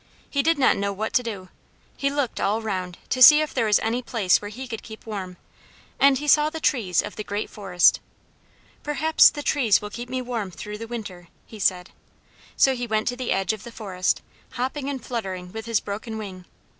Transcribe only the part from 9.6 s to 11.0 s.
will keep me warm through the